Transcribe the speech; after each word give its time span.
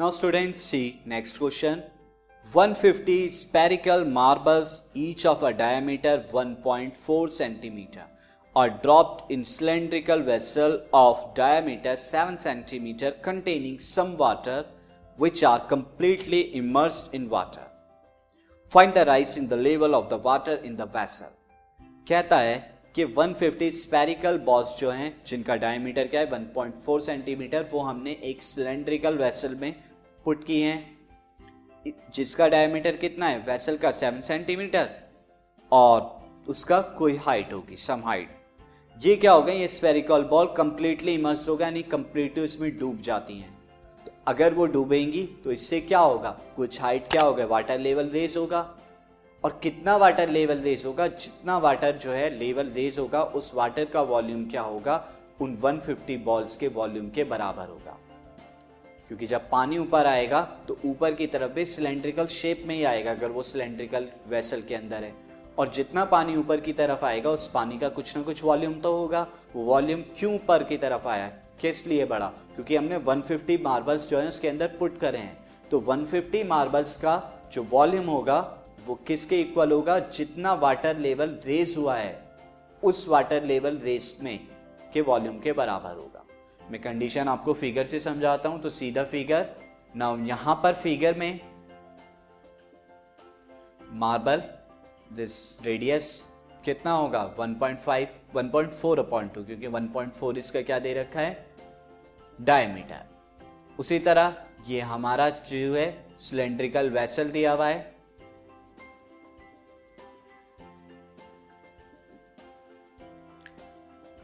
Now 0.00 0.08
students 0.08 0.62
see 0.62 1.02
next 1.04 1.36
question. 1.36 1.82
150 2.52 3.28
spherical 3.28 4.02
marbles 4.02 4.84
each 4.94 5.26
of 5.26 5.42
a 5.42 5.52
diameter 5.52 6.24
1.4 6.32 7.28
centimeter 7.28 8.04
are 8.56 8.70
dropped 8.70 9.30
in 9.30 9.44
cylindrical 9.44 10.22
vessel 10.22 10.80
of 10.94 11.34
diameter 11.34 11.96
7 11.96 12.38
centimeter 12.38 13.10
containing 13.28 13.78
some 13.78 14.16
water 14.16 14.64
which 15.18 15.44
are 15.44 15.60
completely 15.66 16.56
immersed 16.56 17.12
in 17.12 17.28
water. 17.28 17.66
Find 18.70 18.94
the 18.94 19.04
rise 19.04 19.36
in 19.36 19.48
the 19.48 19.62
level 19.68 19.94
of 19.94 20.08
the 20.08 20.16
water 20.30 20.56
in 20.70 20.78
the 20.78 20.86
vessel. 20.96 21.28
कहता 22.08 22.38
है 22.38 22.56
कि 22.94 23.04
150 23.04 23.70
spherical 23.82 24.38
balls 24.48 24.74
जो 24.78 24.90
हैं 24.90 25.12
जिनका 25.26 25.56
diameter 25.66 26.06
क्या 26.14 26.20
है 26.20 26.30
1.4 26.30 27.00
centimetre 27.10 27.68
वो 27.72 27.80
हमने 27.90 28.18
एक 28.32 28.42
सिलेंड्रिकल 28.42 29.18
वेसल 29.18 29.54
में 29.60 29.72
पुट 30.24 30.44
की 30.44 30.60
हैं। 30.60 30.98
जिसका 32.14 32.48
डायमीटर 32.48 32.96
कितना 32.96 33.26
है? 33.26 33.38
वेसल 33.38 33.76
का 33.76 33.90
सेवन 33.90 34.20
सेंटीमीटर 34.20 34.88
और 35.72 36.28
उसका 36.48 36.80
कोई 36.80 37.16
हाइट 37.16 37.52
होगी 37.52 37.76
सम 37.76 38.02
हाइट 38.04 38.36
ये 38.96 39.14
क्या 39.16 39.32
होगा 39.32 39.52
ये 39.52 39.68
स्पेरिकल 39.68 40.22
बॉल 40.22 40.46
कंप्लीटली 40.46 41.14
इमर्स 41.14 41.48
होगा 41.48 41.64
यानी 41.66 41.82
कंप्लीटली 41.82 42.44
उसमें 42.44 42.78
डूब 42.78 43.00
जाती 43.00 43.38
हैं। 43.40 43.58
तो 44.06 44.12
अगर 44.26 44.54
वो 44.54 44.66
डूबेंगी 44.66 45.22
तो 45.44 45.52
इससे 45.52 45.80
क्या 45.80 45.98
होगा? 45.98 46.30
कुछ 46.56 46.80
हाइट 46.80 47.08
क्या 47.08 47.22
होगा? 47.22 47.46
वाटर 47.46 47.78
लेवल 47.78 48.08
रेज 48.08 48.36
होगा। 48.36 48.76
और 49.44 49.60
कितना 49.62 49.96
वाटर 49.96 50.28
लेवल 50.28 50.58
रेज 50.58 50.86
होगा? 50.86 51.06
जितना 51.06 51.58
वाटर 51.58 51.96
जो 51.96 52.10
है 52.10 52.30
लेवल 52.30 52.68
रेज 52.68 52.98
होगा, 52.98 53.22
उस 53.22 53.54
वाटर 53.54 53.84
का 53.84 54.02
वॉल्यूम 54.02 54.44
क्या 54.50 54.62
होगा? 54.62 55.08
उन 55.40 55.56
150 55.56 56.16
बॉल्स 56.16 56.56
के 56.56 56.68
वॉल्यूम 56.68 57.10
के 57.10 57.24
बराबर 57.24 57.68
होगा। 57.68 57.98
क्योंकि 59.10 59.26
जब 59.26 59.50
पानी 59.50 59.78
ऊपर 59.78 60.06
आएगा 60.06 60.40
तो 60.68 60.78
ऊपर 60.84 61.14
की 61.14 61.26
तरफ़ 61.26 61.52
भी 61.52 61.64
सिलेंड्रिकल 61.64 62.26
शेप 62.26 62.64
में 62.66 62.74
ही 62.74 62.84
आएगा, 62.84 63.10
अगर 63.10 63.28
वो 63.28 63.42
सिलेंड्रिकल 63.42 64.08
वेसल 64.28 64.62
के 64.62 64.74
अंदर 64.74 65.04
है। 65.04 65.14
और 65.58 65.68
जितना 65.68 66.04
पानी 66.04 66.36
ऊपर 66.36 66.60
की 66.60 66.72
तरफ़ 66.72 67.04
आएगा, 67.04 67.30
उस 67.30 67.48
पानी 67.48 67.78
का 67.78 67.88
कुछ 67.88 68.16
ना 68.16 68.22
कुछ 68.22 68.44
वॉल्यूम 68.44 68.74
तो 68.74 68.96
होगा। 68.96 69.26
वो 69.56 69.62
वॉल्यूम 69.62 70.02
क्यों 70.16 70.34
ऊपर 70.34 70.64
की 70.64 70.76
तरफ़ 70.76 71.08
आया 71.08 71.24
है? 71.24 71.42
किस 71.60 71.86
लिए 71.86 72.04
बढ़ा? 72.04 72.26
क्योंकि 72.26 72.76
हमने 72.76 72.98
150 72.98 73.62
मार्बल्स 73.62 74.08
जो 74.08 74.18
है, 74.18 74.28
उसके 74.28 74.48
अंदर 74.48 74.66
पुट 74.66 74.98
करे 74.98 75.18
हैं। 75.18 75.48
तो 75.70 75.80
150 75.80 76.44
मार्बल्स 76.44 76.96
का 76.96 77.32
जो 77.52 77.62
वॉल्यूम 77.62 78.06
होगा, 78.06 78.58
वो 78.86 78.94
किसके 78.94 79.40
इक्वल 79.40 79.72
होगा? 79.72 79.98
जितना 79.98 80.54
वाटर 80.54 80.96
लेवल 80.96 81.38
रेज 81.46 81.74
हुआ 81.78 81.96
है, 81.96 82.22
उस 82.84 83.08
वाटर 83.08 83.44
लेवल 83.44 83.76
रेस 83.76 84.18
में 84.22 84.40
के 84.92 85.00
वॉल्यूम 85.00 85.38
के 85.38 85.52
बराबर 85.52 85.90
होगा। 85.90 86.24
मैं 86.70 86.80
कंडीशन 86.82 87.28
आपको 87.28 87.52
फिगर 87.54 87.86
से 87.86 88.00
समझाता 88.00 88.48
हूँ 88.48 88.60
तो 88.62 88.68
सीधा 88.70 89.04
फिगर 89.04 89.46
नाउ 89.96 90.18
यहाँ 90.24 90.54
पर 90.62 90.74
फिगर 90.74 91.14
में 91.14 91.40
मार्बल 93.92 94.42
दिस 95.12 95.36
रेडियस 95.62 96.10
कितना 96.64 96.92
होगा? 96.92 97.22
1.5 97.36 98.08
1.4 98.36 98.98
अपॉन 98.98 99.28
टू 99.28 99.44
क्योंकि 99.44 99.68
1.4 99.68 100.36
इसका 100.38 100.60
क्या 100.62 100.78
दे 100.78 100.92
रखा 100.94 101.20
है? 101.20 101.46
डायमीटर 102.38 103.08
उसी 103.78 103.98
तरह 103.98 104.34
ये 104.68 104.80
हमारा 104.80 105.28
जो 105.30 105.74
है 105.74 105.86
सिलेंड्रिकल 106.18 106.90
वेसल 106.90 107.30
दिया 107.30 107.52
हुआ 107.52 107.66
है। 107.66 107.94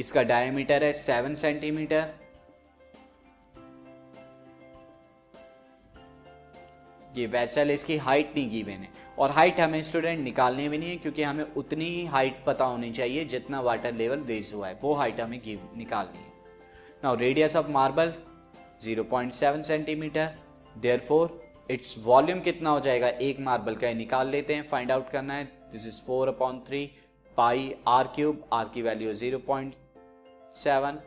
इसका 0.01 0.23
डायमीटर 0.23 0.85
है 0.85 0.93
सेवन 0.93 1.35
सेंटीमीटर 1.35 2.15
ये 7.17 7.27
वैसल 7.27 7.71
इसकी 7.71 7.97
हाइट 7.99 8.33
नहीं 8.37 8.51
की 8.51 8.63
मैंने। 8.63 8.89
और 9.19 9.31
हाइट 9.31 9.61
हमें 9.61 9.81
स्टूडेंट 9.83 10.21
निकालने 10.21 10.69
भी 10.69 10.79
नहीं 10.79 10.91
है, 10.91 10.97
क्योंकि 10.97 11.23
हमें 11.23 11.45
उतनी 11.55 11.85
ही 11.85 12.05
हाइट 12.07 12.43
पता 12.47 12.65
होनी 12.65 12.91
चाहिए 12.93 13.25
जितना 13.25 13.61
वाटर 13.61 13.95
लेवल 13.95 14.25
रेज 14.25 14.53
हुआ 14.55 14.69
है। 14.69 14.79
वो 14.83 14.95
हाइट 14.95 15.21
हमें 15.21 15.41
निकालनी 15.77 16.19
है। 16.19 16.33
Now 17.05 17.17
radius 17.17 17.57
of 17.57 17.71
marble 17.71 18.13
0.7 18.83 19.63
centimetre 19.63 20.35
therefore 21.01 21.41
its 21.71 21.97
volume 22.05 22.41
कितना 22.41 22.71
हो 22.71 22.81
जाएगा? 22.81 23.09
एक 23.09 23.41
मार्बल 23.41 23.75
का 23.75 23.93
निकाल 23.95 24.29
लेते 24.29 24.55
हैं 24.55 24.69
फाइंड 24.69 24.93
आउट 24.93 25.11
करना 25.11 25.35
है। 25.35 25.45
This 25.73 25.87
is 25.87 26.03
four 26.03 26.29
upon 26.29 26.63
three 26.69 26.85
pi 27.39 27.75
r 27.89 28.07
cube 28.15 28.45
r 28.53 28.69
की 28.75 28.83
value 28.83 29.15
zero 29.15 29.39
point 29.47 29.75
seven 30.55 30.99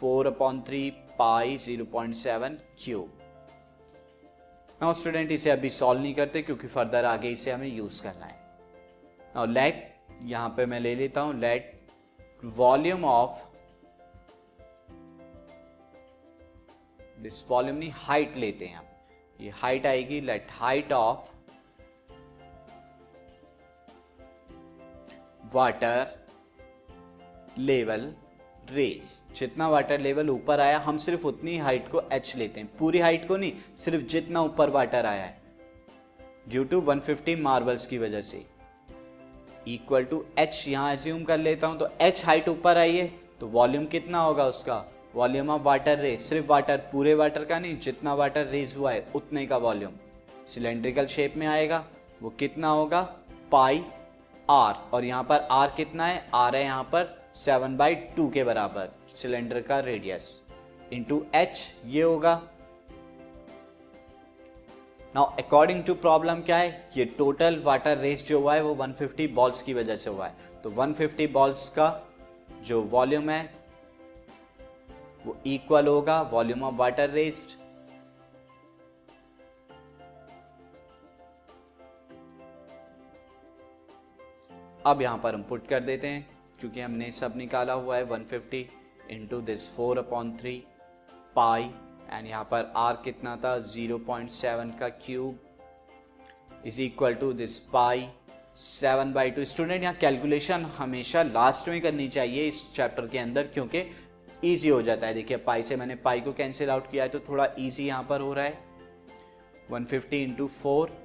four 0.00 0.26
upon 0.26 0.60
three 0.60 0.90
pi 1.18 1.56
zero 1.58 1.84
point 1.84 2.14
seven 2.16 2.58
cube 2.84 3.19
now 4.80 4.92
student 4.92 5.32
इसे 5.32 5.50
अभी 5.50 5.68
सॉल्व 5.70 6.00
नहीं 6.02 6.14
करते 6.14 6.40
क्योंकि 6.42 6.66
फर्दर 6.66 7.04
आगे 7.04 7.30
इसे 7.30 7.50
हमें 7.50 7.66
यूज़ 7.68 8.02
करना 8.02 8.26
है। 8.26 8.38
नाउ 9.34 9.46
लेट 9.46 9.82
यहाँ 10.22 10.48
पे 10.56 10.64
मैं 10.66 10.78
ले 10.80 10.94
लेता 10.94 11.20
हूँ 11.20 11.34
let 11.40 11.88
volume 12.56 13.04
of 13.04 13.42
this 17.22 17.44
volume 17.50 17.76
नहीं 17.76 17.90
हाइट 17.94 18.36
लेते 18.36 18.66
हैं 18.66 18.76
हम। 18.76 18.86
ये 19.40 19.50
हाइट 19.56 19.86
आएगी 19.86 20.20
let 20.20 20.46
height 20.50 20.92
of 20.92 21.28
water 25.54 26.18
level 27.58 28.12
raise 28.74 29.24
जितना 29.36 29.68
वाटर 29.68 30.00
लेवल 30.00 30.30
ऊपर 30.30 30.60
आया, 30.60 30.78
हम 30.78 30.96
सिर्फ़ 30.96 31.26
उतनी 31.26 31.56
हाइट 31.58 31.88
को 31.88 32.02
एच 32.12 32.34
लेते 32.36 32.60
हैं। 32.60 32.70
पूरी 32.78 32.98
हाइट 32.98 33.26
को 33.28 33.36
नहीं, 33.36 33.52
सिर्फ़ 33.76 34.04
जितना 34.04 34.42
ऊपर 34.42 34.70
वाटर 34.70 35.06
आया 35.06 35.24
है। 35.24 35.38
ड्यू 36.48 36.64
टू 36.64 36.80
150 36.82 37.36
मार्बल्स 37.36 37.86
की 37.86 37.98
वजह 37.98 38.20
से। 38.22 38.44
इक्वल 39.68 40.04
टू 40.04 40.24
एच 40.38 40.64
यहाँ 40.68 40.92
एज्यूम 40.94 41.22
कर 41.24 41.38
लेता 41.38 41.66
हूँ 41.66 41.78
तो 41.78 41.88
एच 42.00 42.24
हाइट 42.24 42.48
ऊपर 42.48 42.78
आई 42.78 42.96
है 42.96 43.06
तो 43.40 43.46
वॉल्यूम 43.48 43.84
कितना 43.86 44.20
होगा 44.20 44.46
उसका? 44.46 44.84
वॉल्यूम 45.14 45.50
ऑफ़ 45.50 45.62
वाटर 45.62 45.98
रेस 45.98 46.28
सिर्फ़ 46.28 46.46
वाटर 46.46 46.76
पूरे 46.92 47.14
वाटर 47.14 47.44
का 47.44 47.58
नहीं, 47.58 47.78
जितना 47.78 48.14
वाटर 48.14 48.46
रेज 48.46 48.74
हुआ 48.76 48.92
है, 48.92 49.06
उतने 49.14 49.46
का 49.46 49.56
वॉल्यूम 49.56 49.92
सिलेंड्रिकल 50.46 51.06
शेप 51.06 51.36
में 51.36 51.46
आएगा, 51.46 51.84
वो 52.22 52.30
कितना 52.30 52.68
होगा? 52.68 53.00
पाई 53.52 53.82
आर 54.50 54.74
और 54.94 55.04
यहाँ 55.04 55.22
पर 55.24 55.46
आर 55.50 55.72
कितना 55.76 56.06
है? 56.06 56.24
आर 56.34 56.56
है 56.56 56.62
यहाँ 56.62 56.82
पर 56.82 57.30
सेवन 57.34 57.76
बाई 57.76 57.94
टू 57.94 58.28
के 58.30 58.44
बराबर 58.44 58.88
सिलेंडर 59.16 59.60
का 59.60 59.78
रेडियस 59.80 60.42
इंटू 60.92 61.24
एच 61.34 61.60
ये 61.86 62.02
होगा। 62.02 62.34
नाउ 65.14 65.24
अकॉर्डिंग 65.38 65.84
टू 65.84 65.94
प्रॉब्लम 65.94 66.40
क्या 66.40 66.56
है? 66.56 66.90
ये 66.96 67.04
टोटल 67.18 67.60
वाटर 67.64 67.98
रेस 67.98 68.26
जो 68.28 68.40
हुआ 68.40 68.54
है, 68.54 68.62
वो 68.62 68.74
150 68.76 69.28
बॉल्स 69.34 69.62
की 69.62 69.74
वजह 69.74 69.96
से 69.96 70.10
हुआ 70.10 70.26
है। 70.26 70.34
तो 70.64 70.70
150 70.70 71.26
बॉल्स 71.32 71.68
का 71.68 71.88
जो 72.62 72.82
वॉल्यूम 72.82 73.30
है, 73.30 73.42
वो 75.26 75.36
इक्वल 75.46 75.86
होगा 75.86 76.20
वॉल्यूम 76.22 76.62
ऑफ़ 76.62 76.74
वाटर 76.74 77.10
रेस्ड 77.10 77.58
अब 84.86 85.02
यहाँ 85.02 85.18
पर 85.22 85.34
हम 85.34 85.42
पुट 85.42 85.66
कर 85.68 85.80
देते 85.82 86.06
हैं, 86.06 86.26
क्योंकि 86.60 86.80
हमने 86.80 87.10
सब 87.12 87.32
निकाला 87.36 87.72
हुआ 87.72 87.96
है 87.96 88.04
150 88.04 88.24
fifty 88.26 88.66
into 89.10 89.40
this 89.42 89.68
four 89.76 89.98
upon 89.98 90.36
three 90.36 90.56
pi 91.36 91.70
and 92.10 92.26
यहाँ 92.26 92.44
पर 92.50 92.72
आर 92.76 93.00
कितना 93.04 93.36
था? 93.36 93.56
0.7 93.66 94.78
का 94.80 94.88
cube 94.88 96.62
is 96.66 96.80
equal 96.82 97.14
to 97.14 97.32
this 97.32 97.58
pi 97.68 98.08
seven 98.54 99.12
by 99.12 99.30
two 99.30 99.44
student 99.44 99.82
यहाँ 99.82 99.94
कैलकुलेशन 99.96 100.64
हमेशा 100.76 101.22
लास्ट 101.22 101.68
में 101.68 101.80
करनी 101.80 102.08
चाहिए 102.08 102.48
इस 102.48 102.72
चैप्टर 102.74 103.06
के 103.06 103.18
अंदर, 103.18 103.46
क्योंकि 103.46 103.84
ईजी 104.44 104.68
हो 104.68 104.80
जाता 104.82 105.06
है। 105.06 105.14
देखिए 105.14 105.36
पाई 105.38 105.62
से 105.62 105.76
मैंने 105.76 105.94
पाई 105.96 106.20
को 106.20 106.32
कैंसिल 106.32 106.70
आउट 106.70 106.90
किया 106.90 107.04
है 107.04 107.08
तो 107.10 107.20
थोड़ा 107.28 107.48
ईजी 107.58 107.86
यहाँ 107.86 108.06
पर 108.08 108.20
हो 108.20 108.32
रहा 108.34 108.44
है। 108.44 108.58
150 109.70 109.84
fifty 109.86 110.22
into 110.22 110.46
four 110.48 110.96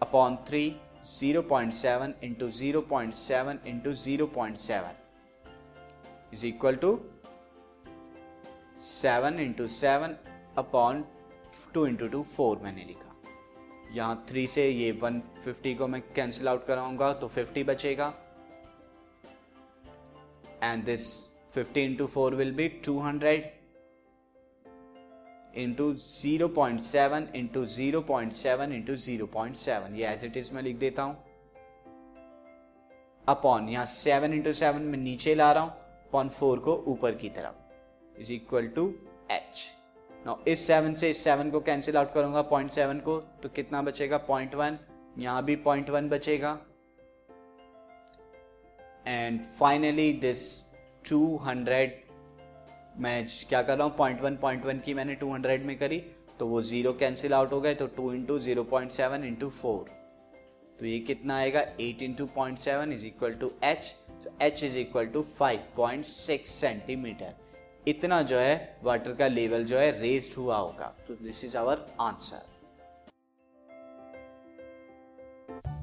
upon 0.00 0.36
three 0.48 0.64
0.7 1.06 2.14
into 2.20 2.46
0.7 2.48 3.58
into 3.64 3.90
0.7 3.90 4.94
is 6.32 6.44
equal 6.44 6.76
to 6.76 6.90
7 8.76 9.38
into 9.44 9.68
7 9.74 10.16
upon 10.58 11.04
two 11.74 11.86
into 11.86 12.08
two 12.08 12.22
four 12.22 12.58
मैंने 12.62 12.84
लिखा। 12.84 13.12
यहाँ 13.94 14.24
थ्री 14.28 14.46
से 14.46 14.68
ये 14.68 14.92
150 14.92 15.76
को 15.78 15.86
मैं 15.86 16.00
कैंसिल 16.16 16.48
आउट 16.48 16.66
कराऊँगा 16.66 17.12
तो 17.20 17.28
50 17.28 17.64
बचेगा। 17.66 18.12
And 20.62 20.84
this 20.84 21.06
50 21.56 21.76
into 21.76 22.06
four 22.06 22.34
will 22.34 22.52
be 22.54 22.68
200 22.88 23.38
into 25.56 25.92
zero 25.94 26.48
point 26.56 26.80
seven 26.80 27.26
into 27.36 27.64
zero 27.66 28.00
point 28.08 28.32
seven 28.36 28.72
into 28.72 28.94
zero 28.96 29.26
point 29.34 29.56
seven 29.56 29.94
ये 29.96 30.06
एज 30.06 30.24
इट 30.24 30.36
इज़ 30.36 30.52
मैं 30.54 30.62
लिख 30.62 30.76
देता 30.78 31.02
हूँ। 31.02 31.16
अपॉन 33.24 33.68
यहाँ 33.68 33.84
सेवन 33.84 34.32
इंटू 34.34 34.52
सेवन 34.52 34.82
में 34.82 34.98
नीचे 34.98 35.34
ला 35.34 35.50
रहा 35.52 35.62
हूँ 35.62 35.70
अपॉन 36.08 36.28
फोर 36.28 36.58
को 36.58 36.74
ऊपर 36.88 37.14
की 37.14 37.28
तरफ़। 37.30 38.20
इज़ 38.20 38.32
इक्वल 38.32 38.68
टू 38.76 38.86
एच 39.30 39.64
ना 40.26 40.36
इस 40.48 40.66
सेवन 40.66 40.94
से 40.94 41.10
इस 41.10 41.22
सेवन 41.24 41.50
को 41.50 41.60
कैंसिल 41.60 41.96
आउट 41.96 42.12
करूँगा 42.14 42.42
पॉइंट 42.44 42.70
सेवन 42.70 43.00
को 43.00 43.18
तो 43.42 43.48
कितना 43.48 43.82
बचेगा? 43.82 44.16
पॉइंट 44.18 44.54
वन 44.54 44.78
यहाँ 45.18 45.44
भी 45.44 45.56
पॉइंट 45.66 45.90
वन 45.90 46.08
बचेगा। 46.08 46.58
And 49.06 49.44
finally 49.58 50.12
this 50.20 50.48
two 51.08 51.36
hundred 51.44 52.02
मैं 52.98 53.26
क्या 53.48 53.60
कर 53.62 53.76
रहा 53.78 53.86
हूँ? 53.86 53.96
पॉइंट 53.96 54.20
वन 54.20 54.36
पॉइंट 54.36 54.64
वन 54.66 54.78
की 54.78 54.94
मैंने 54.94 55.14
टू 55.14 55.32
हंड्रेड 55.32 55.64
में 55.66 55.76
करी 55.78 55.98
तो 56.38 56.46
वो 56.46 56.60
ज़ीरो 56.62 56.92
कैंसिल 56.92 57.34
आउट 57.34 57.52
हो 57.52 57.60
गए 57.60 57.74
तो 57.74 57.86
two 57.86 58.12
into 58.12 58.38
zero 58.38 58.64
point 58.64 58.90
seven 58.90 59.24
into 59.24 59.48
four 59.50 59.90
तो 60.78 60.86
ये 60.86 60.98
कितना 60.98 61.36
आएगा? 61.36 61.60
Eight 61.60 62.02
into 62.02 62.26
point 62.26 62.58
seven 62.58 62.92
is 62.92 63.06
equal 63.06 63.34
to 63.34 63.52
H 63.64 63.94
तो 64.24 64.30
H 64.42 64.64
is 64.64 64.78
equal 64.78 65.06
to 65.06 65.22
five 65.38 65.60
point 65.76 66.04
six 66.04 66.50
centimetre 66.50 67.34
इतना 67.88 68.20
जो 68.22 68.38
है 68.38 68.76
वाटर 68.82 69.14
का 69.14 69.26
लेवल 69.28 69.64
जो 69.64 69.78
है 69.78 69.90
रेस्ड 70.00 70.36
हुआ 70.38 70.56
होगा. 70.56 70.94
तो 71.08 71.14
this 71.14 71.44
is 71.44 71.56
our 71.58 71.86
answer 72.00 72.55